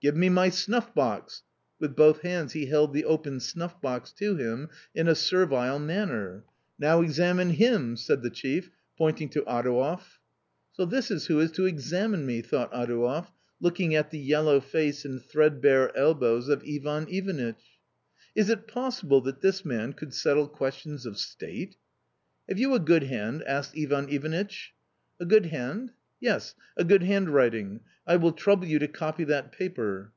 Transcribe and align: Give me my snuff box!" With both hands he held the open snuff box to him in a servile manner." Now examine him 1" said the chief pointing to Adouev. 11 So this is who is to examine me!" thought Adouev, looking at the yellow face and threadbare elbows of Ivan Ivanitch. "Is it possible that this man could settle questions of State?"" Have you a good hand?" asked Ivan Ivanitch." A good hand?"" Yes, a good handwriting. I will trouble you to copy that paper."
Give 0.10 0.16
me 0.16 0.30
my 0.30 0.48
snuff 0.48 0.94
box!" 0.94 1.42
With 1.78 1.94
both 1.94 2.22
hands 2.22 2.54
he 2.54 2.64
held 2.64 2.94
the 2.94 3.04
open 3.04 3.38
snuff 3.38 3.78
box 3.82 4.12
to 4.12 4.34
him 4.34 4.70
in 4.94 5.08
a 5.08 5.14
servile 5.14 5.78
manner." 5.78 6.42
Now 6.78 7.02
examine 7.02 7.50
him 7.50 7.88
1" 7.88 7.96
said 7.98 8.22
the 8.22 8.30
chief 8.30 8.70
pointing 8.96 9.28
to 9.28 9.42
Adouev. 9.42 9.98
11 9.98 10.06
So 10.72 10.86
this 10.86 11.10
is 11.10 11.26
who 11.26 11.38
is 11.40 11.52
to 11.52 11.66
examine 11.66 12.24
me!" 12.24 12.40
thought 12.40 12.72
Adouev, 12.72 13.26
looking 13.60 13.94
at 13.94 14.10
the 14.10 14.18
yellow 14.18 14.58
face 14.58 15.04
and 15.04 15.20
threadbare 15.22 15.94
elbows 15.94 16.48
of 16.48 16.64
Ivan 16.66 17.06
Ivanitch. 17.10 17.78
"Is 18.34 18.48
it 18.48 18.66
possible 18.68 19.20
that 19.20 19.42
this 19.42 19.66
man 19.66 19.92
could 19.92 20.14
settle 20.14 20.48
questions 20.48 21.04
of 21.04 21.18
State?"" 21.18 21.76
Have 22.48 22.58
you 22.58 22.72
a 22.72 22.80
good 22.80 23.02
hand?" 23.02 23.42
asked 23.46 23.74
Ivan 23.76 24.08
Ivanitch." 24.08 24.72
A 25.20 25.26
good 25.26 25.44
hand?"" 25.44 25.92
Yes, 26.30 26.54
a 26.76 26.84
good 26.84 27.02
handwriting. 27.02 27.80
I 28.06 28.16
will 28.16 28.32
trouble 28.32 28.66
you 28.66 28.78
to 28.80 28.88
copy 28.88 29.24
that 29.24 29.52
paper." 29.52 30.12